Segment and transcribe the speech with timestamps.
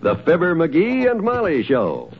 [0.00, 2.12] The Fibber McGee and Molly Show.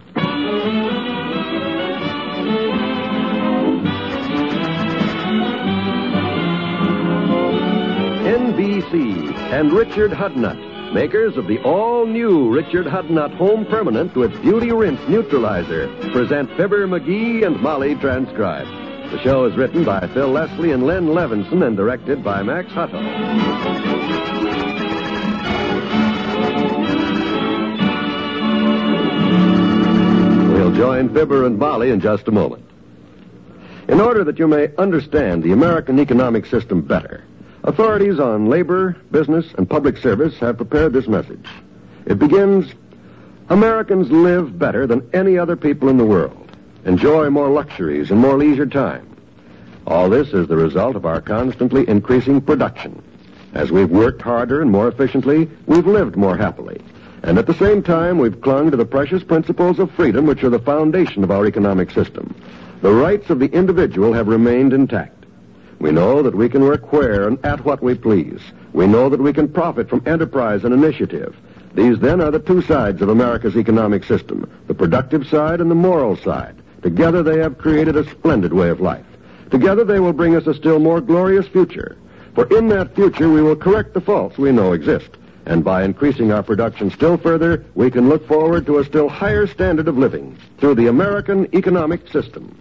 [8.27, 15.00] NBC and Richard Hudnut, makers of the all-new Richard Hudnut Home Permanent with Beauty Rinse
[15.08, 18.68] Neutralizer, present Fibber McGee and Molly transcribed.
[19.13, 22.99] The show is written by Phil Leslie and Len Levinson and directed by Max Hutto.
[30.68, 32.62] We'll join Fibber and Molly in just a moment.
[33.88, 37.24] In order that you may understand the American economic system better,
[37.64, 41.46] authorities on labor, business, and public service have prepared this message.
[42.04, 42.70] It begins
[43.48, 46.52] Americans live better than any other people in the world,
[46.84, 49.16] enjoy more luxuries and more leisure time.
[49.86, 53.02] All this is the result of our constantly increasing production.
[53.55, 56.78] As we've worked harder and more efficiently, we've lived more happily.
[57.28, 60.48] And at the same time, we've clung to the precious principles of freedom which are
[60.48, 62.34] the foundation of our economic system.
[62.80, 65.27] The rights of the individual have remained intact.
[65.78, 68.41] We know that we can work where and at what we please.
[68.72, 71.36] We know that we can profit from enterprise and initiative.
[71.75, 75.74] These then are the two sides of America's economic system, the productive side and the
[75.74, 76.56] moral side.
[76.80, 79.05] Together they have created a splendid way of life.
[79.50, 81.98] Together they will bring us a still more glorious future.
[82.34, 85.11] For in that future we will correct the faults we know exist.
[85.48, 89.46] And by increasing our production still further, we can look forward to a still higher
[89.46, 92.55] standard of living through the American economic system.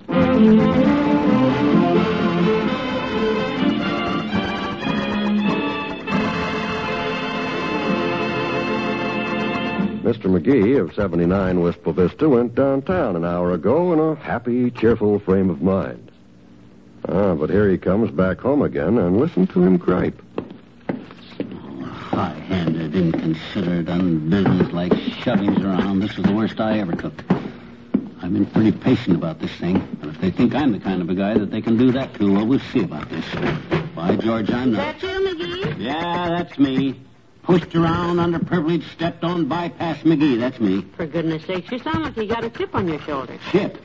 [10.08, 10.32] Mr.
[10.32, 15.50] McGee of 79 Wistful Vista went downtown an hour ago in a happy, cheerful frame
[15.50, 16.10] of mind.
[17.10, 20.22] Ah, but here he comes back home again, and listen to him gripe.
[21.84, 26.00] High-handed, inconsiderate, unbusinesslike shovings around.
[26.00, 27.14] This is the worst I ever took.
[28.22, 31.10] I've been pretty patient about this thing, but if they think I'm the kind of
[31.10, 33.24] a guy that they can do that to, well, we'll see about this.
[33.96, 35.00] By George, I'm not.
[35.00, 35.80] That you, McGee?
[35.80, 37.00] Yeah, that's me.
[37.44, 40.40] Pushed around, underprivileged, stepped on, bypass McGee.
[40.40, 40.84] That's me.
[40.96, 43.38] For goodness sakes, you sound like you got a chip on your shoulder.
[43.52, 43.78] Chip.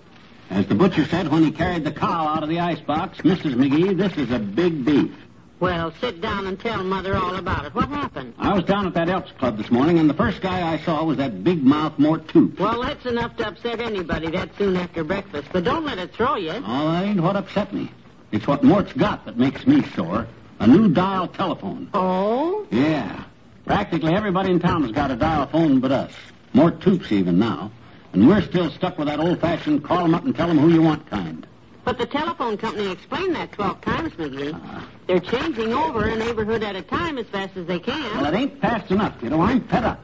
[0.48, 3.54] As the butcher said when he carried the cow out of the icebox, Mrs.
[3.54, 5.14] McGee, this is a big beef.
[5.62, 7.72] Well, sit down and tell Mother all about it.
[7.72, 8.34] What happened?
[8.36, 11.04] I was down at that Elks Club this morning, and the first guy I saw
[11.04, 12.58] was that big mouth Mort Toops.
[12.58, 15.50] Well, that's enough to upset anybody that soon after breakfast.
[15.52, 16.50] But don't let it throw you.
[16.50, 17.92] Oh, that ain't what upset me.
[18.32, 20.26] It's what Mort's got that makes me sore.
[20.58, 21.88] A new dial telephone.
[21.94, 22.66] Oh?
[22.72, 23.22] Yeah.
[23.64, 26.12] Practically everybody in town has got a dial phone but us.
[26.54, 27.70] Mort Toops even now.
[28.14, 30.82] And we're still stuck with that old-fashioned call 'em up and tell 'em who you
[30.82, 31.46] want kind.
[31.84, 34.54] But the telephone company explained that 12 times, McGee.
[34.54, 38.16] Uh, They're changing over a neighborhood at a time as fast as they can.
[38.16, 39.40] well, it ain't fast enough, you know.
[39.40, 40.00] I'm fed up.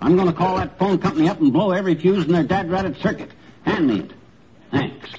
[0.00, 2.96] I'm going to call that phone company up and blow every fuse in their dad-ratted
[3.00, 3.30] circuit.
[3.62, 4.12] Hand me it.
[4.72, 5.10] Thanks.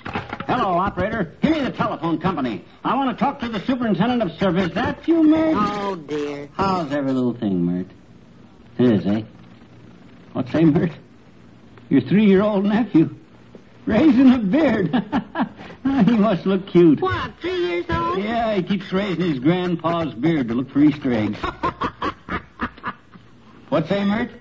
[0.47, 1.35] Hello, operator.
[1.41, 2.65] Give me the telephone company.
[2.83, 4.73] I want to talk to the superintendent of service.
[4.73, 5.55] That you, Myrt?
[5.57, 6.49] Oh, dear.
[6.53, 7.87] How's every little thing, Myrt?
[8.77, 9.21] It is, eh?
[10.33, 10.91] What's say, Myrt?
[11.89, 13.15] Your three-year-old nephew.
[13.85, 14.91] Raising a beard.
[16.05, 17.01] he must look cute.
[17.01, 18.17] What, three years old?
[18.17, 21.37] Yeah, he keeps raising his grandpa's beard to look for Easter eggs.
[23.69, 24.31] What's say, Myrt?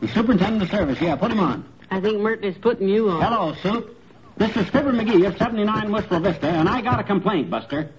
[0.00, 1.00] The superintendent of service.
[1.00, 1.64] Yeah, put him on.
[1.90, 3.20] I think Myrt is putting you on.
[3.20, 3.96] Hello, Soup.
[4.36, 7.90] This is Fibber McGee of 79 Wistful Vista, and I got a complaint, Buster.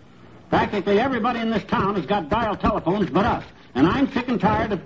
[0.49, 3.43] Practically everybody in this town has got dial telephones but us,
[3.75, 4.81] and I'm sick and tired of...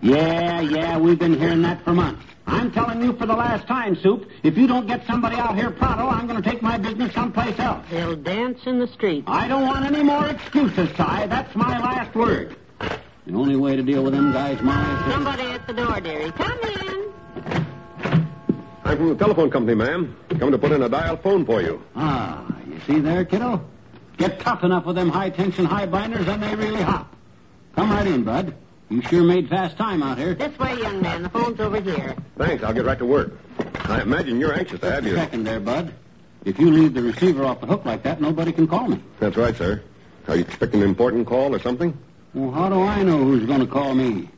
[0.00, 2.24] Yeah, yeah, we've been hearing that for months.
[2.48, 5.70] I'm telling you for the last time, Soup, if you don't get somebody out here
[5.70, 7.84] pronto, I'm going to take my business someplace else.
[7.90, 9.24] They'll dance in the street.
[9.26, 10.96] I don't want any more excuses, Si.
[10.96, 12.56] That's my last word.
[13.26, 15.10] The only way to deal with them guys, Molly, is to...
[15.12, 16.32] Somebody at the door, dearie.
[16.32, 17.12] Come in.
[18.84, 20.16] I'm from the telephone company, ma'am.
[20.30, 21.82] Coming to put in a dial phone for you.
[21.94, 23.62] Ah, you see there, kiddo?
[24.16, 27.14] Get tough enough with them high-tension high binders, and they really hop.
[27.76, 28.54] Come right in, bud.
[28.90, 30.34] You sure made fast time out here.
[30.34, 31.22] This way, young man.
[31.22, 32.16] The phone's over here.
[32.38, 32.64] Thanks.
[32.64, 33.38] I'll get right to work.
[33.84, 35.18] I imagine you're anxious to have Just a your...
[35.18, 35.92] second there, bud.
[36.44, 39.02] If you leave the receiver off the hook like that, nobody can call me.
[39.20, 39.82] That's right, sir.
[40.26, 41.96] Are you expecting an important call or something?
[42.32, 44.30] Well, how do I know who's going to call me?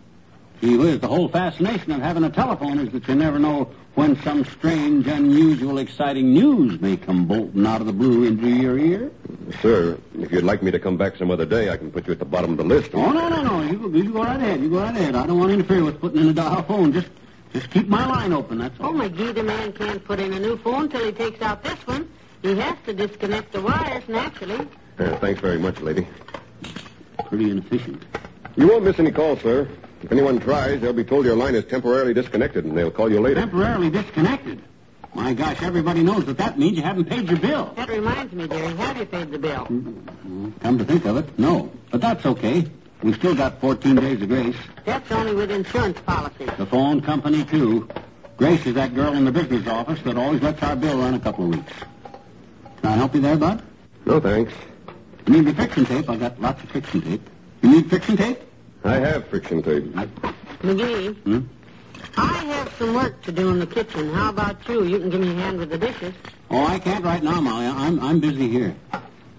[0.61, 4.21] Gee whiz, the whole fascination of having a telephone is that you never know when
[4.23, 9.11] some strange, unusual, exciting news may come bolting out of the blue into your ear.
[9.63, 12.13] Sir, if you'd like me to come back some other day, I can put you
[12.13, 12.91] at the bottom of the list.
[12.95, 13.63] Oh, no, no, no.
[13.63, 14.61] You, go- you go right ahead.
[14.61, 15.15] You go right ahead.
[15.17, 16.93] I don't want to interfere with putting in a dial phone.
[16.93, 17.09] Just
[17.53, 18.87] just keep my line open, that's all.
[18.87, 19.09] Oh, all.
[19.09, 22.09] McGee, the man can't put in a new phone till he takes out this one.
[22.43, 24.69] He has to disconnect the wires, naturally.
[24.99, 26.07] Uh, thanks very much, lady.
[27.27, 28.03] Pretty inefficient.
[28.57, 29.69] You won't miss any calls, sir.
[30.03, 33.21] If anyone tries, they'll be told your line is temporarily disconnected, and they'll call you
[33.21, 33.41] later.
[33.41, 34.63] Temporarily disconnected.
[35.15, 37.73] My gosh, everybody knows that that means you haven't paid your bill.
[37.77, 38.75] That reminds me, dearie.
[38.77, 39.65] Have you paid the bill?
[39.67, 41.71] Come to think of it, no.
[41.91, 42.67] But that's okay.
[43.03, 44.57] We've still got 14 days of grace.
[44.85, 46.51] That's only with insurance policies.
[46.59, 47.89] The phone company, too.
[48.37, 51.21] Grace is that girl in the business office that always lets our bill run a
[51.21, 51.73] couple of weeks.
[52.81, 53.63] Can I help you there, Bud?
[54.07, 54.53] No, thanks.
[55.27, 56.09] You need the friction tape?
[56.09, 57.29] I've got lots of friction tape.
[57.63, 58.41] You need friction tape?
[58.85, 59.85] I have friction tape.
[60.63, 61.41] McGee, Hmm?
[62.17, 64.13] I have some work to do in the kitchen.
[64.13, 64.85] How about you?
[64.85, 66.15] You can give me a hand with the dishes.
[66.51, 67.67] Oh, I can't right now, Molly.
[67.67, 68.75] I'm I'm busy here.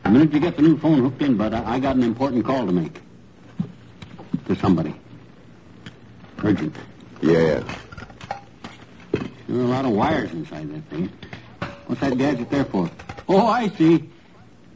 [0.03, 2.45] The minute you get the new phone hooked in, Bud, I, I got an important
[2.45, 3.01] call to make.
[4.47, 4.95] To somebody.
[6.43, 6.75] Urgent.
[7.21, 7.63] Yeah.
[9.47, 11.11] There are a lot of wires inside that thing.
[11.85, 12.89] What's that gadget there for?
[13.27, 14.09] Oh, I see.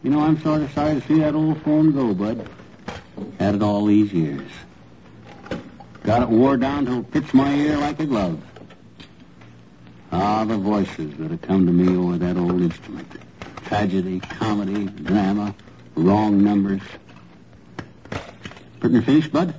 [0.03, 2.47] You know, I'm sort of sorry to see that old phone go, Bud.
[3.39, 4.49] Had it all these years.
[6.05, 8.39] Got it wore down till it fits my ear like a glove.
[10.11, 13.07] Ah, the voices that have come to me over that old instrument.
[13.65, 15.55] Tragedy, comedy, drama,
[15.95, 16.83] wrong numbers.
[18.79, 19.55] Pretty finished, Bud?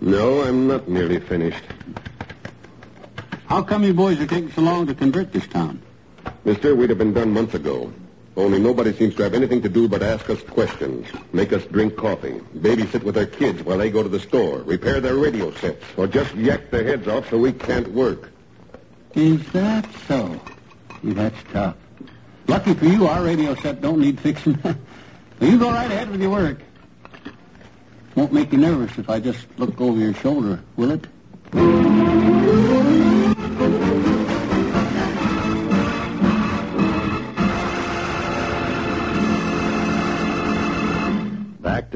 [0.00, 1.64] No, I'm not nearly finished.
[3.46, 5.82] How come you boys are taking so long to convert this town?
[6.44, 7.92] Mister, we'd have been done months ago.
[8.36, 11.96] Only nobody seems to have anything to do but ask us questions, make us drink
[11.96, 15.84] coffee, babysit with their kids while they go to the store, repair their radio sets,
[15.96, 18.30] or just yak their heads off so we can't work.
[19.14, 20.40] Is that so?
[21.04, 21.76] That's tough.
[22.48, 24.58] Lucky for you, our radio set don't need fixing.
[25.40, 26.58] you go right ahead with your work.
[28.16, 32.33] Won't make you nervous if I just look over your shoulder, will it?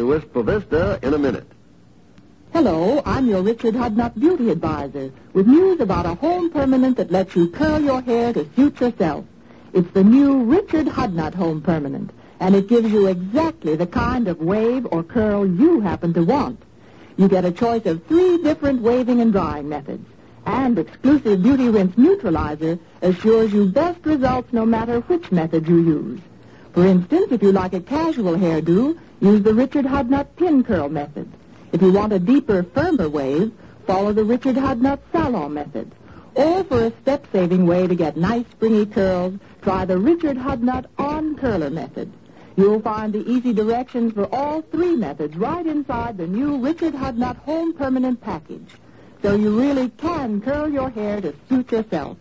[0.09, 1.47] Wistful Vista in a minute.
[2.55, 7.37] Hello, I'm your Richard Hudnut Beauty Advisor with news about a home permanent that lets
[7.37, 9.27] you curl your hair to suit yourself.
[9.75, 12.11] It's the new Richard Hudnut Home Permanent,
[12.41, 16.63] and it gives you exactly the kind of wave or curl you happen to want.
[17.19, 20.09] You get a choice of three different waving and drying methods,
[20.47, 26.21] and exclusive Beauty Rinse Neutralizer assures you best results no matter which method you use.
[26.79, 31.29] For instance, if you like a casual hairdo, use the Richard Hudnut Pin Curl method.
[31.73, 33.51] If you want a deeper, firmer wave,
[33.85, 35.91] follow the Richard Hudnut Salon method.
[36.37, 41.35] Or for a step-saving way to get nice springy curls, try the Richard Hudnut On
[41.35, 42.13] Curler method.
[42.55, 47.39] You'll find the easy directions for all three methods right inside the new Richard Hudnut
[47.39, 48.71] Home Permanent Package.
[49.21, 52.19] So you really can curl your hair to suit yourself.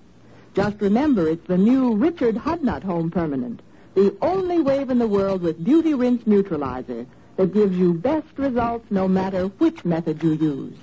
[0.56, 3.62] Just remember, it's the new Richard Hudnut Home Permanent,
[3.98, 8.86] the only wave in the world with Beauty Rinse Neutralizer that gives you best results
[8.92, 10.78] no matter which method you use.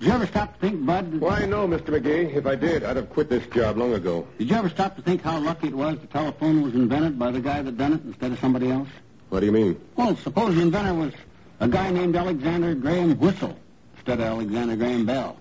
[0.00, 1.20] Did you ever stop to think, Bud?
[1.20, 1.96] Why, no, Mr.
[1.96, 2.34] McGee.
[2.34, 4.26] If I did, I'd have quit this job long ago.
[4.38, 7.30] Did you ever stop to think how lucky it was the telephone was invented by
[7.30, 8.88] the guy that done it instead of somebody else?
[9.28, 9.80] What do you mean?
[9.94, 11.12] Well, suppose the inventor was
[11.60, 13.56] a guy named Alexander Graham Whistle
[13.94, 15.38] instead of Alexander Graham Bell.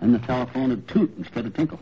[0.00, 1.80] And the telephone would toot instead of tinkle.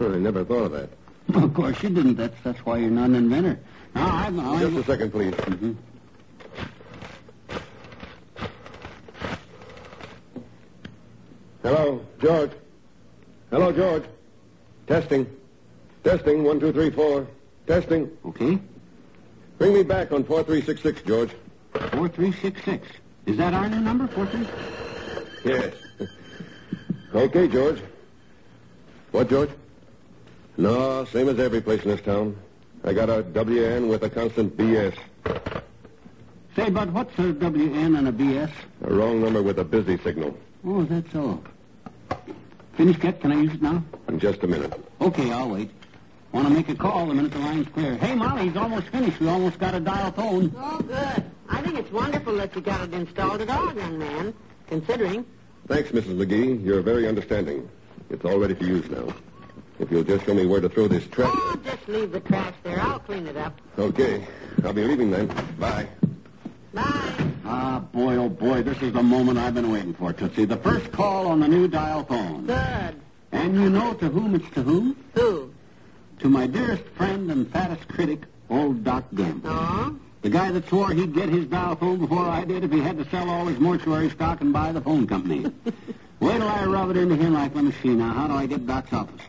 [0.00, 0.90] Oh, I never thought of that.
[1.34, 2.14] of course you didn't.
[2.16, 3.58] That's that's why you're not an inventor.
[3.94, 4.38] Now, I'm...
[4.38, 5.34] I'm Just a second, please.
[5.34, 5.76] Mhm.
[11.62, 12.52] Hello, George.
[13.50, 14.04] Hello, George.
[14.86, 15.26] Testing.
[16.04, 16.44] Testing.
[16.44, 17.26] One, two, three, four.
[17.66, 18.10] Testing.
[18.24, 18.58] Okay.
[19.58, 21.30] Bring me back on 4366, George.
[21.78, 22.86] 4366.
[23.26, 24.46] Is that our new number, 43?
[25.44, 25.74] Yes.
[27.14, 27.80] okay, George.
[29.12, 29.50] What, George?
[30.56, 32.36] No, same as every place in this town.
[32.84, 34.96] I got a WN with a constant BS.
[36.56, 38.50] Say, Bud, what's a WN and a BS?
[38.82, 40.36] A wrong number with a busy signal.
[40.64, 41.42] Oh, that's all.
[42.10, 42.18] so?
[42.76, 43.20] Finished yet?
[43.20, 43.82] Can I use it now?
[44.08, 44.72] In just a minute.
[45.00, 45.70] Okay, I'll wait.
[46.32, 47.96] Want to make a call the minute the line's clear.
[47.96, 49.18] Hey, Molly, he's almost finished.
[49.20, 50.54] We almost got a dial tone.
[50.56, 51.27] Oh, good.
[51.68, 54.32] I think it's wonderful that you got it installed at all, young man,
[54.68, 55.26] considering.
[55.66, 56.16] Thanks, Mrs.
[56.16, 56.64] McGee.
[56.64, 57.68] You're very understanding.
[58.08, 59.14] It's all ready for use now.
[59.78, 61.30] If you'll just show me where to throw this trash.
[61.30, 62.80] Oh, just leave the trash there.
[62.80, 63.60] I'll clean it up.
[63.78, 64.26] Okay.
[64.64, 65.26] I'll be leaving then.
[65.58, 65.86] Bye.
[66.72, 67.32] Bye.
[67.44, 70.46] Ah, boy, oh, boy, this is the moment I've been waiting for, Tootsie.
[70.46, 72.46] The first call on the new dial phone.
[72.46, 72.98] Good.
[73.32, 74.96] And you know to whom it's to whom?
[75.12, 75.52] Who?
[76.20, 79.50] To my dearest friend and fattest critic, old Doc Gamble.
[79.50, 79.96] Oh?
[80.22, 82.98] The guy that swore he'd get his dial phone before I did if he had
[82.98, 85.44] to sell all his mortuary stock and buy the phone company.
[86.20, 88.46] Wait till I rub it into him like, let me see now, how do I
[88.46, 89.22] get Doc's office?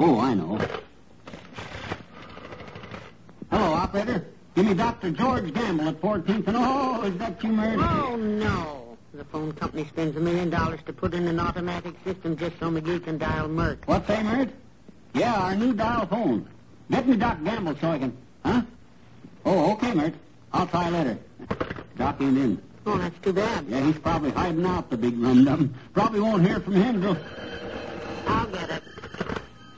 [0.00, 0.58] Oh, I know.
[3.50, 4.26] Hello, operator.
[4.56, 5.10] Give me Dr.
[5.10, 6.56] George Gamble at 14th and...
[6.56, 7.78] Oh, is that you, Myrt?
[7.78, 8.98] Oh, no.
[9.14, 12.70] The phone company spends a million dollars to put in an automatic system just so
[12.70, 13.80] McGee can dial Myrt.
[13.86, 14.50] What's that, Myrt?
[15.14, 16.48] Yeah, our new dial phone.
[16.90, 18.16] Get me Doc Gamble so I can...
[18.44, 18.62] Huh?
[19.44, 20.14] Oh, okay, Myrt.
[20.52, 21.18] I'll try later.
[21.96, 22.62] Doc ain't in.
[22.86, 23.66] Oh, that's too bad.
[23.68, 25.74] Yeah, he's probably hiding out, the big rum-dum.
[25.92, 27.16] Probably won't hear from him till...
[28.26, 28.82] I'll get it.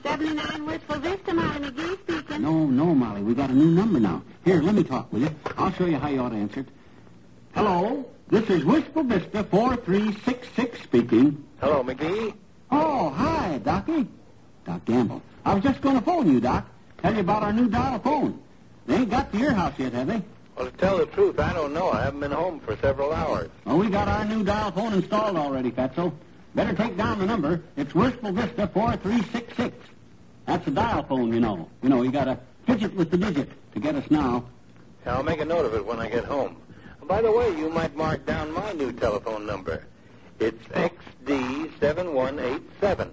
[0.02, 2.42] 79 Wistful Vista, Molly McGee speaking.
[2.42, 3.22] No, no, Molly.
[3.22, 4.22] We got a new number now.
[4.44, 5.34] Here, let me talk with you.
[5.56, 6.68] I'll show you how you ought to answer it.
[7.54, 11.44] Hello, this is Wistful Vista 4366 speaking.
[11.60, 12.34] Hello, McGee.
[12.70, 14.06] Oh, hi, Docky.
[14.64, 15.22] Doc Gamble.
[15.44, 16.66] I was just going to phone you, Doc.
[16.98, 18.40] Tell you about our new dial phone.
[18.86, 20.22] They ain't got to your house yet, have they?
[20.56, 21.90] Well, to tell the truth, I don't know.
[21.90, 23.50] I haven't been home for several hours.
[23.64, 26.12] Well, we got our new dial phone installed already, Fatso.
[26.54, 27.62] Better take down the number.
[27.76, 29.74] It's Wistful Vista 4366.
[30.46, 31.70] That's a dial phone, you know.
[31.82, 34.44] You know, you got to fidget with the digit to get us now.
[35.06, 36.56] Yeah, I'll make a note of it when I get home.
[37.04, 39.86] By the way, you might mark down my new telephone number.
[40.38, 43.10] It's XD7187.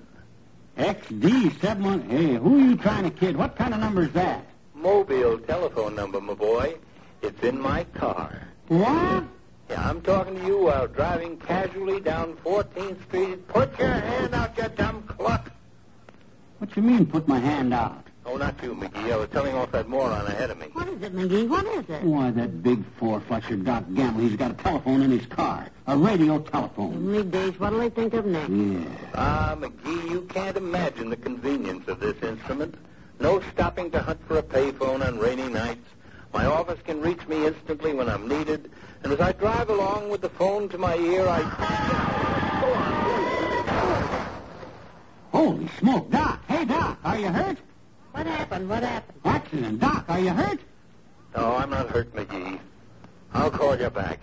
[0.77, 2.09] XD71...
[2.09, 3.35] Hey, who are you trying to kid?
[3.37, 4.45] What kind of number is that?
[4.81, 6.75] Mobile telephone number, my boy.
[7.21, 8.47] It's in my car.
[8.69, 9.25] What?
[9.69, 13.45] Yeah, I'm talking to you while driving casually down 14th Street.
[13.49, 15.51] Put your hand out, you dumb cluck.
[16.59, 18.07] What you mean, put my hand out?
[18.25, 19.11] Oh, not you, McGee.
[19.11, 20.67] I was telling off that moron ahead of me.
[20.71, 21.47] What is it, McGee?
[21.49, 22.03] What is it?
[22.03, 25.67] Why, that big four-flusher Doc Gamble, he's got a telephone in his car.
[25.87, 27.05] A radio telephone.
[27.05, 28.49] Middays, what'll they think of next?
[28.49, 28.85] Yeah.
[29.15, 32.75] Ah, McGee, you can't imagine the convenience of this instrument.
[33.19, 35.85] No stopping to hunt for a payphone on rainy nights.
[36.33, 38.71] My office can reach me instantly when I'm needed.
[39.03, 41.41] And as I drive along with the phone to my ear, I...
[45.31, 46.41] Holy smoke, Doc.
[46.47, 47.57] Hey, Doc, are you hurt?
[48.11, 48.69] What happened?
[48.69, 49.19] What happened?
[49.25, 49.79] Accident.
[49.79, 50.59] Doc, are you hurt?
[51.35, 52.59] No, I'm not hurt, McGee.
[53.33, 54.19] I'll call you back.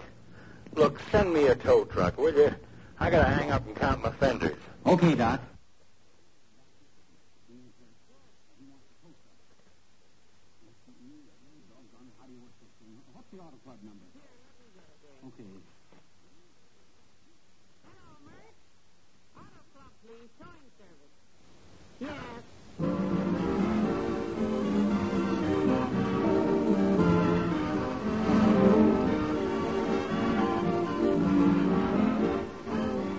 [0.74, 2.54] Look, send me a tow truck, will you?
[2.98, 4.56] I gotta hang up and count my fenders.
[4.84, 5.40] Okay, Doc.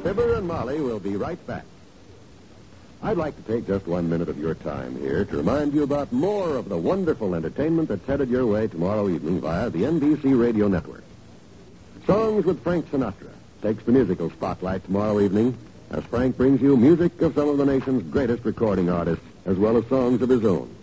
[0.08, 1.66] Fibber and Molly will be right back.
[3.04, 6.14] I'd like to take just one minute of your time here to remind you about
[6.14, 10.70] more of the wonderful entertainment that's headed your way tomorrow evening via the NBC Radio
[10.70, 11.04] Network.
[12.06, 15.58] Songs with Frank Sinatra takes the musical spotlight tomorrow evening
[15.92, 19.76] as Frank brings you music of some of the nation's greatest recording artists as well
[19.76, 20.74] as songs of his own.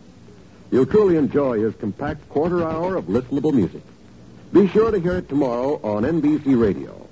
[0.70, 3.84] You'll truly enjoy his compact quarter hour of listenable music.
[4.52, 7.03] Be sure to hear it tomorrow on NBC Radio.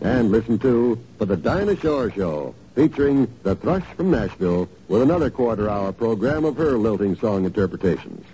[0.00, 5.30] And listen to For the Dinah Shore Show, featuring the Thrush from Nashville with another
[5.30, 8.24] quarter hour program of her lilting song interpretations.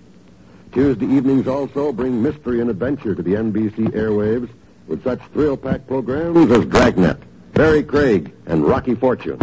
[0.73, 4.49] Tuesday evenings also bring mystery and adventure to the NBC airwaves
[4.87, 7.19] with such thrill-packed programs as Dragnet,
[7.53, 9.39] Barry Craig, and Rocky Fortune.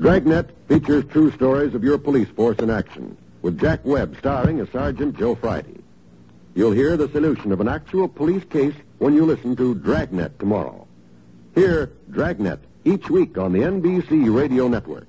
[0.00, 4.68] Dragnet features true stories of your police force in action, with Jack Webb starring as
[4.70, 5.78] Sergeant Joe Friday.
[6.54, 10.87] You'll hear the solution of an actual police case when you listen to Dragnet tomorrow.
[11.58, 15.08] Hear Dragnet each week on the NBC Radio Network.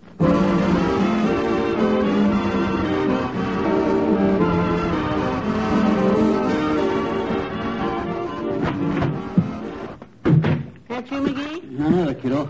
[10.88, 11.80] That's you, McGee?
[11.80, 12.50] Another kiddo.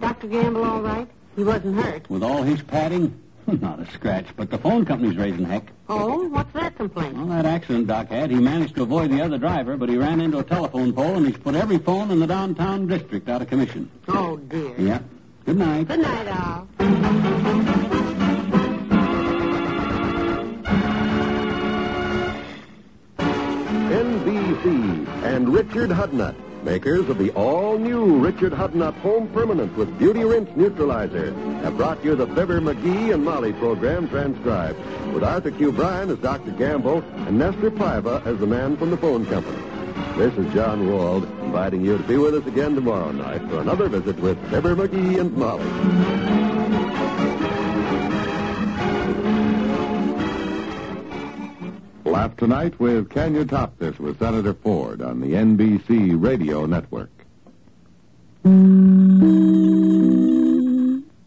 [0.00, 0.28] Dr.
[0.28, 1.08] Gamble all right?
[1.34, 2.08] He wasn't hurt.
[2.08, 3.20] With all his padding?
[3.58, 5.64] Not a scratch, but the phone company's raising heck.
[5.88, 7.16] Oh, what's that complaint?
[7.16, 10.20] Well, that accident Doc had, he managed to avoid the other driver, but he ran
[10.20, 13.48] into a telephone pole and he's put every phone in the downtown district out of
[13.48, 13.90] commission.
[14.06, 14.72] Oh, dear.
[14.78, 15.00] Yeah.
[15.44, 15.88] Good night.
[15.88, 16.68] Good night, Al.
[23.90, 30.54] NBC and Richard Hudnut, makers of the all-new Richard Hudnut Home Permanent with Beauty Rinse
[30.56, 34.78] Neutralizer, have brought you the Fibber McGee and Molly program transcribed,
[35.12, 35.72] with Arthur Q.
[35.72, 36.50] Bryan as Dr.
[36.52, 39.62] Gamble and Nestor Paiva as the man from the phone company.
[40.16, 43.88] This is John Wald, inviting you to be with us again tomorrow night for another
[43.88, 46.49] visit with Fibber McGee and Molly.
[52.28, 57.10] Tonight with Can You Top This with Senator Ford on the NBC Radio Network.
[58.44, 59.09] Mm.